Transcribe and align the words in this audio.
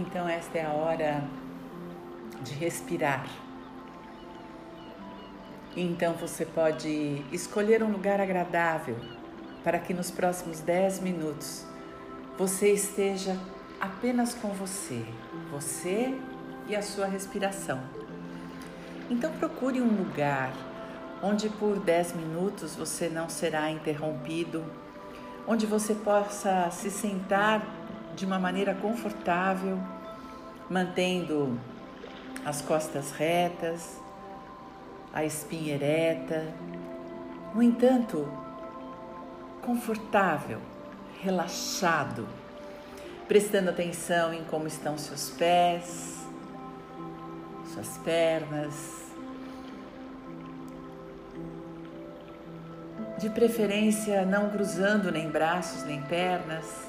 Então, 0.00 0.28
esta 0.28 0.58
é 0.58 0.64
a 0.64 0.70
hora 0.70 1.24
de 2.44 2.54
respirar. 2.54 3.26
Então, 5.76 6.12
você 6.12 6.46
pode 6.46 7.24
escolher 7.32 7.82
um 7.82 7.90
lugar 7.90 8.20
agradável 8.20 8.96
para 9.64 9.76
que 9.80 9.92
nos 9.92 10.08
próximos 10.08 10.60
10 10.60 11.00
minutos 11.00 11.66
você 12.36 12.72
esteja 12.72 13.36
apenas 13.80 14.34
com 14.34 14.50
você, 14.50 15.04
você 15.50 16.14
e 16.68 16.76
a 16.76 16.82
sua 16.82 17.06
respiração. 17.06 17.80
Então, 19.10 19.32
procure 19.32 19.80
um 19.80 19.96
lugar 19.96 20.52
onde 21.20 21.48
por 21.48 21.76
10 21.80 22.12
minutos 22.12 22.76
você 22.76 23.08
não 23.08 23.28
será 23.28 23.68
interrompido, 23.68 24.64
onde 25.44 25.66
você 25.66 25.92
possa 25.92 26.70
se 26.70 26.88
sentar 26.88 27.77
de 28.18 28.26
uma 28.26 28.38
maneira 28.38 28.74
confortável, 28.74 29.78
mantendo 30.68 31.56
as 32.44 32.60
costas 32.60 33.12
retas, 33.12 33.96
a 35.14 35.24
espinha 35.24 35.74
ereta. 35.74 36.52
No 37.54 37.62
entanto, 37.62 38.26
confortável, 39.62 40.60
relaxado, 41.22 42.26
prestando 43.28 43.70
atenção 43.70 44.34
em 44.34 44.42
como 44.44 44.66
estão 44.66 44.98
seus 44.98 45.30
pés, 45.30 46.26
suas 47.72 47.98
pernas. 47.98 48.98
De 53.16 53.30
preferência, 53.30 54.26
não 54.26 54.50
cruzando 54.50 55.12
nem 55.12 55.30
braços 55.30 55.84
nem 55.84 56.02
pernas 56.02 56.87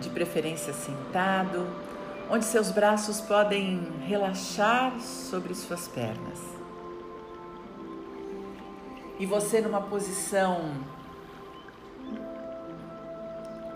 de 0.00 0.10
preferência 0.10 0.72
sentado, 0.72 1.66
onde 2.30 2.44
seus 2.44 2.70
braços 2.70 3.20
podem 3.20 3.80
relaxar 4.06 4.98
sobre 5.00 5.54
suas 5.54 5.88
pernas. 5.88 6.40
E 9.18 9.24
você 9.24 9.60
numa 9.60 9.80
posição 9.80 10.72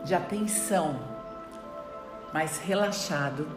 de 0.04 0.14
atenção, 0.14 1.00
mais 2.32 2.58
relaxado, 2.58 3.48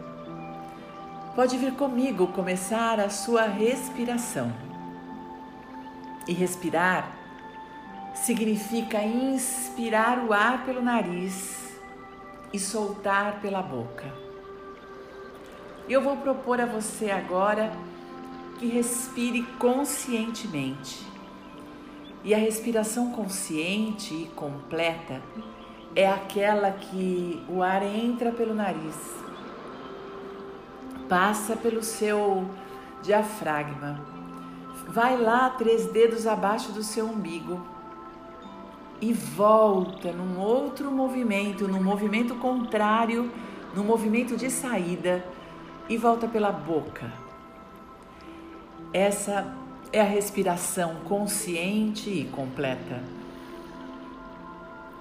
pode 1.34 1.56
vir 1.58 1.74
comigo 1.74 2.28
começar 2.28 3.00
a 3.00 3.10
sua 3.10 3.42
respiração. 3.42 4.52
E 6.26 6.32
respirar 6.32 7.10
significa 8.14 9.02
inspirar 9.02 10.18
o 10.24 10.32
ar 10.32 10.64
pelo 10.64 10.80
nariz 10.80 11.63
e 12.54 12.58
soltar 12.60 13.40
pela 13.40 13.60
boca. 13.60 14.04
Eu 15.88 16.00
vou 16.00 16.16
propor 16.18 16.60
a 16.60 16.66
você 16.66 17.10
agora 17.10 17.72
que 18.60 18.66
respire 18.68 19.42
conscientemente. 19.58 21.04
E 22.22 22.32
a 22.32 22.38
respiração 22.38 23.10
consciente 23.10 24.14
e 24.14 24.26
completa 24.36 25.20
é 25.96 26.08
aquela 26.08 26.70
que 26.70 27.44
o 27.48 27.60
ar 27.60 27.82
entra 27.82 28.30
pelo 28.30 28.54
nariz, 28.54 28.96
passa 31.08 31.56
pelo 31.56 31.82
seu 31.82 32.48
diafragma, 33.02 34.00
vai 34.86 35.20
lá 35.20 35.50
três 35.50 35.86
dedos 35.86 36.24
abaixo 36.24 36.70
do 36.70 36.84
seu 36.84 37.06
umbigo 37.06 37.73
e 39.00 39.12
volta 39.12 40.12
num 40.12 40.38
outro 40.38 40.90
movimento, 40.90 41.68
num 41.68 41.82
movimento 41.82 42.34
contrário, 42.36 43.30
num 43.74 43.84
movimento 43.84 44.36
de 44.36 44.50
saída 44.50 45.24
e 45.88 45.96
volta 45.96 46.26
pela 46.26 46.50
boca. 46.50 47.12
Essa 48.92 49.52
é 49.92 50.00
a 50.00 50.04
respiração 50.04 50.96
consciente 51.04 52.10
e 52.10 52.24
completa. 52.24 53.02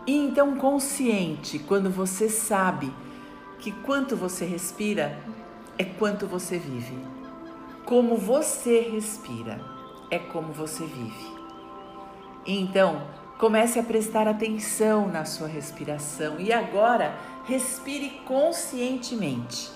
E 0.06 0.18
então, 0.18 0.56
consciente, 0.58 1.60
quando 1.60 1.90
você 1.90 2.28
sabe 2.28 2.92
que 3.60 3.72
quanto 3.72 4.18
você 4.18 4.44
respira 4.44 5.18
é 5.78 5.86
quanto 5.86 6.28
você 6.28 6.58
vive. 6.58 6.98
Como 7.86 8.18
você 8.18 8.82
respira 8.82 9.62
é 10.12 10.20
como 10.20 10.52
você 10.52 10.86
vive. 10.86 11.34
Então, 12.46 13.02
Comece 13.38 13.80
a 13.80 13.84
prestar 13.84 14.28
atenção 14.28 15.08
na 15.08 15.26
sua 15.26 15.48
respiração 15.48 16.40
e 16.40 16.54
agora 16.54 17.14
respire 17.46 18.22
conscientemente. 18.26 19.70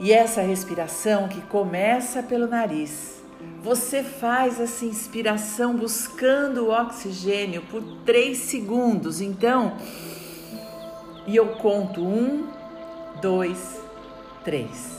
E 0.00 0.12
essa 0.12 0.42
respiração 0.42 1.28
que 1.28 1.40
começa 1.42 2.22
pelo 2.22 2.46
nariz, 2.46 3.22
você 3.62 4.02
faz 4.02 4.60
essa 4.60 4.84
inspiração 4.84 5.76
buscando 5.76 6.66
o 6.66 6.70
oxigênio 6.70 7.62
por 7.70 7.82
três 8.04 8.38
segundos. 8.38 9.20
Então, 9.20 9.76
e 11.26 11.36
eu 11.36 11.48
conto 11.56 12.04
um, 12.04 12.48
dois, 13.20 13.80
três. 14.44 14.90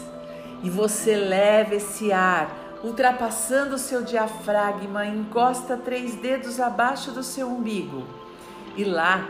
E 0.64 0.70
você 0.70 1.16
leva 1.18 1.76
esse 1.76 2.14
ar 2.14 2.63
ultrapassando 2.84 3.78
seu 3.78 4.04
diafragma, 4.04 5.06
encosta 5.06 5.78
três 5.78 6.16
dedos 6.16 6.60
abaixo 6.60 7.12
do 7.12 7.24
seu 7.24 7.48
umbigo. 7.48 8.04
E 8.76 8.84
lá 8.84 9.28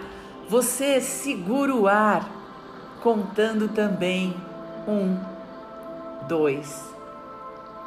você 0.50 1.00
segura 1.00 1.74
o 1.74 1.88
ar, 1.88 2.28
contando 3.02 3.68
também 3.69 4.36
um, 4.88 5.18
dois, 6.28 6.84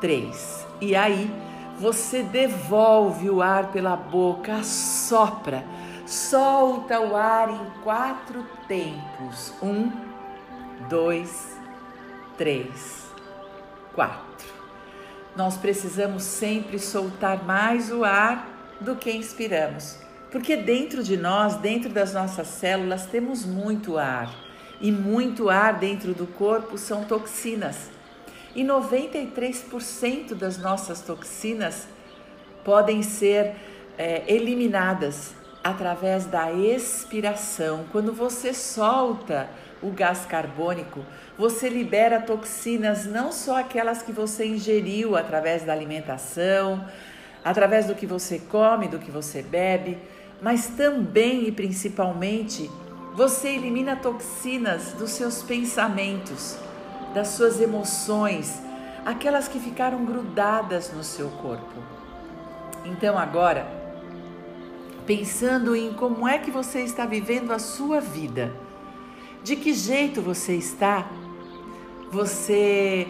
três. 0.00 0.65
E 0.81 0.94
aí 0.94 1.31
você 1.78 2.22
devolve 2.22 3.28
o 3.28 3.43
ar 3.43 3.72
pela 3.72 3.97
boca, 3.97 4.62
sopra, 4.62 5.65
solta 6.06 7.00
o 7.00 7.16
ar 7.16 7.50
em 7.50 7.71
quatro 7.82 8.47
tempos: 8.69 9.53
um, 9.60 9.91
dois, 10.88 11.59
três, 12.37 13.10
quatro 13.94 14.25
nós 15.37 15.57
precisamos 15.57 16.23
sempre 16.23 16.79
soltar 16.79 17.45
mais 17.45 17.91
o 17.93 18.05
ar 18.05 18.77
do 18.81 18.97
que 18.97 19.13
inspiramos. 19.13 19.99
Porque 20.31 20.57
dentro 20.57 21.03
de 21.03 21.17
nós, 21.17 21.57
dentro 21.57 21.91
das 21.91 22.13
nossas 22.13 22.49
células, 22.49 23.07
temos 23.07 23.45
muito 23.45 23.99
ar. 23.99 24.35
E 24.81 24.91
muito 24.91 25.49
ar 25.49 25.75
dentro 25.75 26.15
do 26.15 26.27
corpo 26.27 26.77
são 26.77 27.05
toxinas. 27.05 27.91
E 28.55 28.65
93% 28.65 30.35
das 30.35 30.59
nossas 30.59 31.01
toxinas 31.01 31.87
podem 32.65 33.03
ser 33.03 33.55
é, 33.99 34.25
eliminadas 34.27 35.35
através 35.63 36.27
da 36.27 36.53
expiração. 36.53 37.85
Quando 37.93 38.13
você 38.13 38.55
solta 38.55 39.49
o 39.82 39.91
gás 39.91 40.25
carbônico, 40.25 41.04
você 41.37 41.69
libera 41.69 42.20
toxinas, 42.20 43.04
não 43.04 43.31
só 43.31 43.59
aquelas 43.59 44.03
que 44.03 44.12
você 44.12 44.47
ingeriu 44.47 45.16
através 45.16 45.62
da 45.64 45.72
alimentação, 45.72 46.84
através 47.44 47.87
do 47.87 47.94
que 47.94 48.06
você 48.06 48.38
come, 48.38 48.88
do 48.88 48.98
que 48.98 49.10
você 49.10 49.42
bebe, 49.42 49.98
mas 50.41 50.66
também 50.66 51.47
e 51.47 51.53
principalmente 51.53 52.70
você 53.14 53.48
elimina 53.48 53.97
toxinas 53.97 54.92
dos 54.92 55.10
seus 55.10 55.42
pensamentos, 55.42 56.58
das 57.14 57.28
suas 57.28 57.60
emoções, 57.60 58.60
aquelas 59.04 59.48
que 59.48 59.58
ficaram 59.58 60.04
grudadas 60.04 60.93
no 60.93 61.04
seu 61.04 61.28
corpo. 61.31 61.82
Então 62.84 63.16
agora, 63.19 63.66
pensando 65.06 65.75
em 65.75 65.93
como 65.93 66.28
é 66.28 66.38
que 66.38 66.50
você 66.50 66.81
está 66.81 67.06
vivendo 67.06 67.52
a 67.52 67.58
sua 67.58 68.00
vida, 68.00 68.52
de 69.46 69.54
que 69.54 69.72
jeito 69.72 70.20
você 70.20 70.56
está, 70.56 71.08
você 72.10 73.06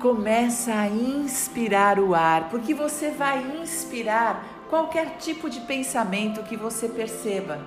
começa 0.00 0.72
a 0.72 0.88
inspirar 0.88 1.98
o 1.98 2.14
ar, 2.14 2.48
porque 2.48 2.72
você 2.72 3.10
vai 3.10 3.60
inspirar 3.60 4.64
qualquer 4.70 5.18
tipo 5.18 5.50
de 5.50 5.60
pensamento 5.60 6.42
que 6.42 6.56
você 6.56 6.88
perceba. 6.88 7.60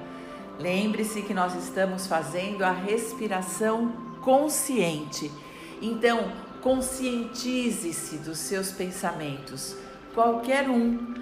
Lembre-se 0.58 1.22
que 1.22 1.32
nós 1.32 1.54
estamos 1.54 2.08
fazendo 2.08 2.64
a 2.64 2.72
respiração 2.72 3.94
consciente. 4.20 5.32
Então, 5.80 6.32
conscientize-se 6.64 8.18
dos 8.18 8.40
seus 8.40 8.72
pensamentos, 8.72 9.76
qualquer 10.16 10.68
um, 10.68 11.14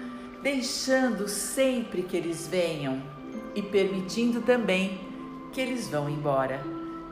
deixando 0.42 1.28
sempre 1.28 2.04
que 2.04 2.16
eles 2.16 2.48
venham 2.48 3.02
e 3.54 3.60
permitindo 3.60 4.40
também 4.40 5.03
que 5.54 5.60
eles 5.60 5.88
vão 5.88 6.10
embora. 6.10 6.60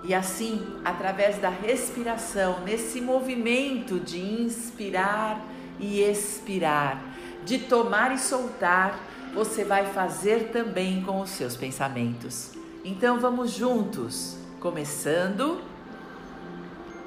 E 0.05 0.13
assim, 0.13 0.61
através 0.85 1.39
da 1.39 1.49
respiração, 1.49 2.61
nesse 2.65 3.01
movimento 3.01 4.01
de 4.01 4.21
inspirar 4.21 5.41
e 5.79 6.01
expirar, 6.01 7.01
de 7.45 7.61
tomar 7.61 8.13
e 8.13 8.19
soltar, 8.19 8.99
você 9.33 9.65
vai 9.65 9.87
fazer 9.87 10.51
também 10.53 11.03
com 11.03 11.21
os 11.21 11.31
seus 11.31 11.57
pensamentos. 11.57 12.51
Então 12.85 13.21
vamos 13.21 13.53
juntos, 13.53 14.37
começando 14.61 15.63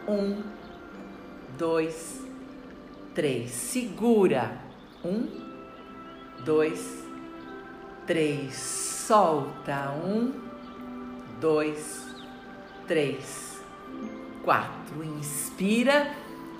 Um, 0.08 0.44
dois, 1.58 2.22
três. 3.16 3.50
Segura. 3.50 4.56
Um, 5.04 5.28
dois, 6.46 7.04
três. 8.06 8.54
Solta. 8.54 9.92
Um, 9.92 10.32
dois, 11.40 12.06
três, 12.88 13.62
quatro. 14.44 15.04
Inspira. 15.04 16.08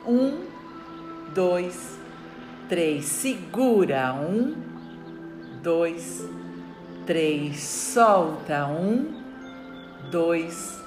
Um, 0.06 0.46
dois, 1.34 2.00
três. 2.68 3.06
Segura. 3.06 4.14
Um, 4.14 4.56
dois, 5.62 6.28
três. 7.06 7.58
Solta. 7.60 8.68
Um, 8.68 9.24
dois, 10.12 10.82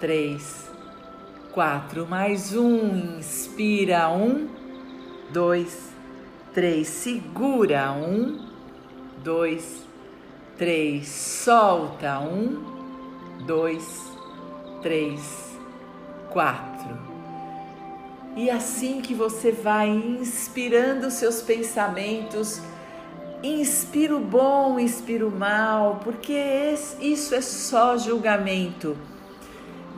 três, 0.00 0.70
quatro. 1.52 2.06
Mais 2.06 2.54
um. 2.54 3.18
Inspira. 3.18 4.10
Um, 4.10 4.48
dois, 5.32 5.92
três. 6.54 6.88
Segura. 6.88 7.92
Um, 7.92 8.46
dois, 9.22 9.86
três. 10.56 11.08
Solta. 11.08 12.20
Um, 12.20 12.77
dois, 13.46 14.12
três, 14.82 15.56
quatro. 16.30 16.96
E 18.36 18.50
assim 18.50 19.00
que 19.00 19.14
você 19.14 19.50
vai 19.50 19.88
inspirando 19.88 21.10
seus 21.10 21.42
pensamentos, 21.42 22.60
inspira 23.42 24.16
o 24.16 24.20
bom, 24.20 24.78
inspira 24.78 25.26
o 25.26 25.30
mal, 25.30 26.00
porque 26.04 26.74
isso 27.00 27.34
é 27.34 27.40
só 27.40 27.96
julgamento. 27.96 28.96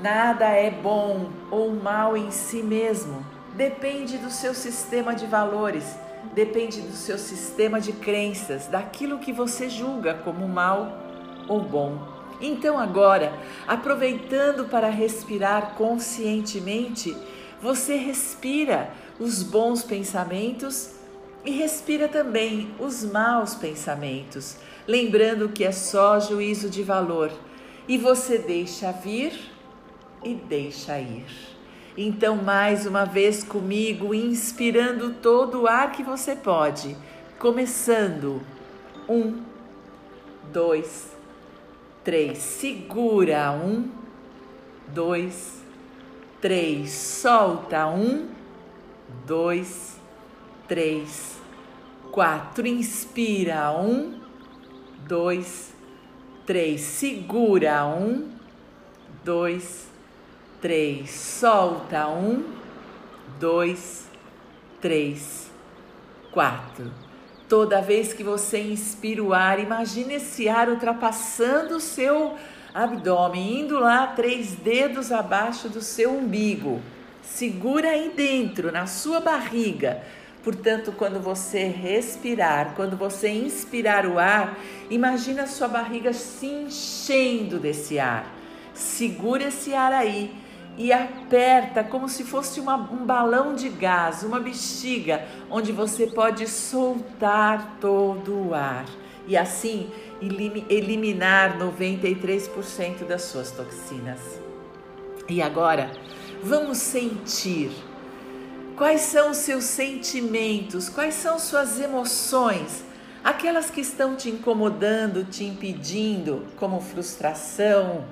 Nada 0.01 0.47
é 0.47 0.71
bom 0.71 1.29
ou 1.51 1.71
mal 1.73 2.17
em 2.17 2.31
si 2.31 2.63
mesmo. 2.63 3.25
Depende 3.55 4.17
do 4.17 4.31
seu 4.31 4.55
sistema 4.55 5.15
de 5.15 5.27
valores, 5.27 5.99
depende 6.33 6.81
do 6.81 6.93
seu 6.93 7.19
sistema 7.19 7.81
de 7.81 7.93
crenças, 7.93 8.69
daquilo 8.69 9.19
que 9.19 9.33
você 9.33 9.69
julga 9.69 10.15
como 10.15 10.49
mal 10.49 10.91
ou 11.47 11.61
bom. 11.61 12.20
Então, 12.41 12.79
agora, 12.79 13.33
aproveitando 13.67 14.65
para 14.65 14.89
respirar 14.89 15.75
conscientemente, 15.75 17.17
você 17.61 17.97
respira 17.97 18.91
os 19.19 19.43
bons 19.43 19.83
pensamentos 19.83 20.93
e 21.45 21.51
respira 21.51 22.09
também 22.09 22.71
os 22.79 23.05
maus 23.05 23.55
pensamentos, 23.55 24.57
lembrando 24.87 25.49
que 25.51 25.65
é 25.65 25.73
só 25.73 26.19
juízo 26.19 26.71
de 26.71 26.83
valor 26.83 27.31
e 27.87 27.99
você 27.99 28.39
deixa 28.39 28.93
vir 28.93 29.33
e 30.23 30.35
deixa 30.35 30.99
ir. 30.99 31.27
Então, 31.97 32.37
mais 32.37 32.87
uma 32.87 33.05
vez 33.05 33.43
comigo, 33.43 34.15
inspirando 34.15 35.15
todo 35.15 35.63
o 35.63 35.67
ar 35.67 35.93
que 35.93 36.03
você 36.03 36.37
pode, 36.37 36.97
começando. 37.39 38.41
Um, 39.09 39.43
dois, 40.53 41.09
três. 41.09 41.20
Segura. 42.35 43.53
Um, 43.53 43.89
dois, 44.89 45.63
três, 46.41 46.91
solta. 46.91 47.87
Um, 47.87 48.29
dois, 49.27 49.99
três, 50.67 51.41
quatro, 52.11 52.67
inspira. 52.67 53.73
Um, 53.73 54.21
dois, 55.07 55.73
três, 56.47 56.81
segura. 56.81 57.87
Um, 57.87 58.31
dois, 59.25 59.89
três, 60.61 61.11
solta. 61.11 62.09
Um, 62.09 62.45
dois, 63.39 64.09
três, 64.81 65.51
quatro. 66.33 66.91
Toda 67.51 67.81
vez 67.81 68.13
que 68.13 68.23
você 68.23 68.61
inspira 68.61 69.21
o 69.21 69.35
ar, 69.35 69.59
imagine 69.59 70.15
esse 70.15 70.49
ar 70.49 70.69
ultrapassando 70.69 71.79
o 71.79 71.81
seu 71.81 72.37
abdômen, 72.73 73.63
indo 73.63 73.77
lá 73.81 74.07
três 74.07 74.53
dedos 74.53 75.11
abaixo 75.11 75.69
do 75.69 75.81
seu 75.81 76.13
umbigo. 76.17 76.81
Segura 77.25 77.89
aí 77.89 78.13
dentro, 78.15 78.71
na 78.71 78.87
sua 78.87 79.19
barriga. 79.19 80.01
Portanto, 80.45 80.95
quando 80.97 81.19
você 81.19 81.65
respirar, 81.65 82.75
quando 82.77 82.97
você 82.97 83.29
inspirar 83.29 84.07
o 84.07 84.21
ar, 84.21 84.57
imagina 84.89 85.43
a 85.43 85.49
sua 85.49 85.67
barriga 85.67 86.13
se 86.13 86.47
enchendo 86.47 87.59
desse 87.59 87.99
ar. 87.99 88.33
Segura 88.73 89.49
esse 89.49 89.75
ar 89.75 89.93
aí 89.93 90.33
e 90.81 90.95
aperta 90.95 91.85
como 91.85 92.09
se 92.09 92.25
fosse 92.25 92.59
uma, 92.59 92.75
um 92.75 93.05
balão 93.05 93.55
de 93.55 93.69
gás, 93.69 94.23
uma 94.23 94.41
bexiga, 94.41 95.27
onde 95.51 95.73
você 95.73 96.07
pode 96.07 96.49
soltar 96.49 97.77
todo 97.79 98.49
o 98.49 98.55
ar. 98.55 98.87
E 99.27 99.37
assim 99.37 99.91
eliminar 100.23 101.59
93% 101.59 103.05
das 103.07 103.21
suas 103.25 103.51
toxinas. 103.51 104.41
E 105.29 105.43
agora, 105.43 105.91
vamos 106.43 106.79
sentir 106.79 107.71
quais 108.75 109.03
são 109.03 109.33
os 109.33 109.37
seus 109.37 109.65
sentimentos, 109.65 110.89
quais 110.89 111.13
são 111.13 111.39
suas 111.39 111.79
emoções, 111.79 112.83
aquelas 113.23 113.71
que 113.71 113.83
estão 113.83 114.17
te 114.17 114.31
incomodando, 114.31 115.25
te 115.25 115.45
impedindo, 115.45 116.47
como 116.57 116.81
frustração, 116.81 118.07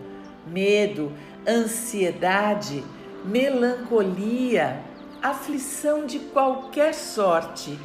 medo, 0.46 1.10
ansiedade, 1.48 2.84
melancolia, 3.24 4.84
aflição 5.22 6.04
de 6.04 6.18
qualquer 6.18 6.94
sorte. 6.94 7.78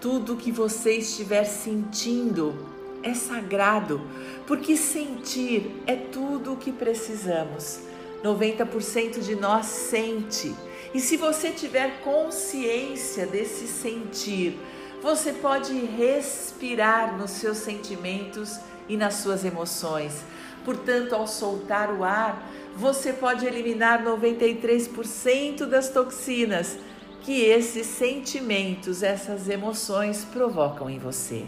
Tudo 0.00 0.36
que 0.36 0.52
você 0.52 0.98
estiver 0.98 1.44
sentindo 1.44 2.54
é 3.02 3.14
sagrado, 3.14 4.00
porque 4.46 4.76
sentir 4.76 5.82
é 5.86 5.96
tudo 5.96 6.52
o 6.52 6.56
que 6.56 6.70
precisamos. 6.70 7.80
90% 8.22 9.20
de 9.20 9.34
nós 9.34 9.66
sente. 9.66 10.54
E 10.92 11.00
se 11.00 11.16
você 11.16 11.50
tiver 11.50 12.00
consciência 12.00 13.26
desse 13.26 13.66
sentir, 13.66 14.58
você 15.02 15.32
pode 15.32 15.72
respirar 15.74 17.16
nos 17.16 17.30
seus 17.32 17.58
sentimentos 17.58 18.58
e 18.88 18.96
nas 18.96 19.14
suas 19.14 19.44
emoções. 19.44 20.24
Portanto, 20.68 21.14
ao 21.14 21.26
soltar 21.26 21.90
o 21.90 22.04
ar, 22.04 22.46
você 22.76 23.10
pode 23.10 23.46
eliminar 23.46 24.04
93% 24.04 25.64
das 25.64 25.88
toxinas 25.88 26.76
que 27.22 27.40
esses 27.40 27.86
sentimentos, 27.86 29.02
essas 29.02 29.48
emoções 29.48 30.26
provocam 30.26 30.90
em 30.90 30.98
você. 30.98 31.46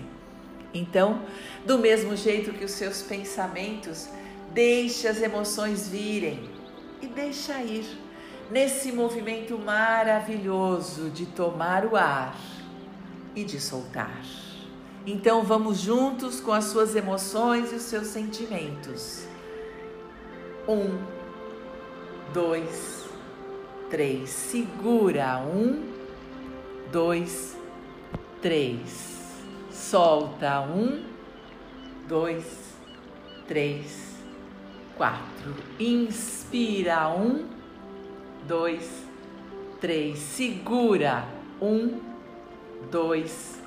Então, 0.72 1.20
do 1.66 1.76
mesmo 1.76 2.16
jeito 2.16 2.54
que 2.54 2.64
os 2.64 2.70
seus 2.70 3.02
pensamentos, 3.02 4.08
deixe 4.54 5.06
as 5.06 5.20
emoções 5.20 5.86
virem 5.86 6.48
e 7.02 7.06
deixa 7.06 7.60
ir 7.62 7.84
nesse 8.50 8.90
movimento 8.90 9.58
maravilhoso 9.58 11.10
de 11.10 11.26
tomar 11.26 11.84
o 11.84 11.94
ar 11.94 12.34
e 13.36 13.44
de 13.44 13.60
soltar. 13.60 14.49
Então 15.06 15.42
vamos 15.42 15.78
juntos 15.78 16.40
com 16.40 16.52
as 16.52 16.64
suas 16.64 16.94
emoções 16.94 17.72
e 17.72 17.76
os 17.76 17.82
seus 17.82 18.08
sentimentos. 18.08 19.26
Um, 20.68 20.98
dois, 22.32 23.04
três. 23.90 24.30
Segura. 24.30 25.38
Um, 25.38 25.90
dois, 26.92 27.56
três 28.42 29.10
solta 29.90 30.60
um, 30.60 31.02
dois, 32.06 32.76
três, 33.48 34.16
quatro. 34.96 35.54
Inspira 35.80 37.08
um, 37.08 37.48
dois, 38.46 39.04
três. 39.80 40.18
Segura 40.18 41.24
um, 41.60 41.98
dois, 42.88 43.30
três. 43.30 43.59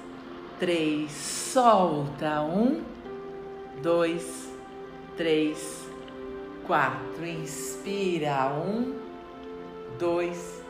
Solta 1.11 2.41
um, 2.41 2.81
dois, 3.81 4.49
três, 5.17 5.87
quatro. 6.65 7.25
Inspira 7.25 8.49
um, 8.53 8.95
dois, 9.99 10.63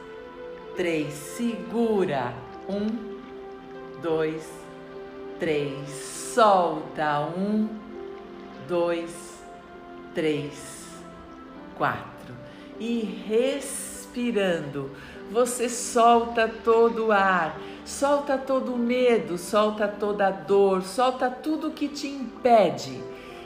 três. 0.76 1.14
Segura 1.14 2.34
um, 2.68 3.14
dois 4.02 4.64
três, 5.44 5.90
solta 5.90 7.20
um, 7.36 7.68
dois, 8.66 9.44
três, 10.16 10.88
quatro 11.76 12.34
e 12.80 13.02
respirando, 14.14 14.92
você 15.32 15.68
solta 15.68 16.48
todo 16.64 17.08
o 17.08 17.12
ar, 17.12 17.60
solta 17.84 18.38
todo 18.38 18.74
o 18.74 18.78
medo, 18.78 19.38
solta 19.38 19.88
toda 19.88 20.28
a 20.28 20.32
dor, 20.32 20.84
solta 20.84 21.30
tudo 21.30 21.72
que 21.72 21.88
te 21.88 22.08
impede 22.08 23.02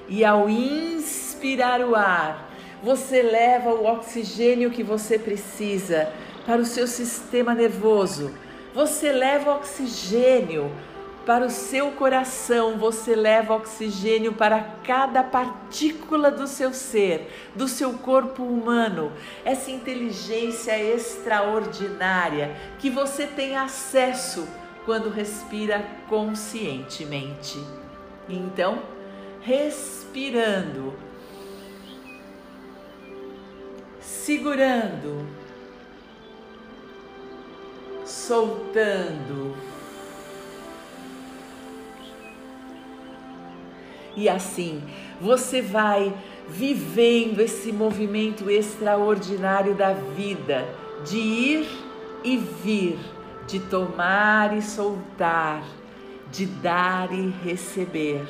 e 0.09 0.25
ao 0.25 0.49
inspirar 0.49 1.81
o 1.81 1.95
ar, 1.95 2.49
você 2.83 3.21
leva 3.21 3.69
o 3.69 3.85
oxigênio 3.85 4.69
que 4.69 4.83
você 4.83 5.17
precisa 5.17 6.11
para 6.45 6.61
o 6.61 6.65
seu 6.65 6.85
sistema 6.85 7.53
nervoso. 7.53 8.31
Você 8.73 9.11
leva 9.11 9.55
oxigênio 9.55 10.71
para 11.27 11.45
o 11.45 11.49
seu 11.49 11.91
coração, 11.91 12.77
você 12.77 13.13
leva 13.13 13.53
oxigênio 13.53 14.31
para 14.31 14.63
cada 14.81 15.21
partícula 15.21 16.31
do 16.31 16.47
seu 16.47 16.73
ser, 16.73 17.51
do 17.53 17.67
seu 17.67 17.95
corpo 17.95 18.43
humano. 18.43 19.11
Essa 19.43 19.69
inteligência 19.69 20.81
extraordinária 20.81 22.55
que 22.79 22.89
você 22.89 23.27
tem 23.27 23.57
acesso 23.57 24.47
quando 24.85 25.09
respira 25.09 25.85
conscientemente. 26.07 27.59
Então, 28.29 28.81
respirando, 29.41 30.93
segurando, 33.99 35.27
soltando. 38.05 39.76
E 44.17 44.27
assim 44.27 44.81
você 45.21 45.61
vai 45.61 46.11
vivendo 46.49 47.39
esse 47.39 47.71
movimento 47.71 48.49
extraordinário 48.49 49.75
da 49.75 49.93
vida, 49.93 50.67
de 51.05 51.17
ir 51.17 51.67
e 52.23 52.35
vir, 52.37 52.97
de 53.45 53.59
tomar 53.59 54.57
e 54.57 54.61
soltar, 54.61 55.63
de 56.31 56.47
dar 56.47 57.13
e 57.13 57.29
receber, 57.43 58.25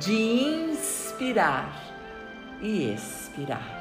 de 0.00 0.14
inspirar 0.14 1.84
e 2.62 2.92
expirar. 2.94 3.75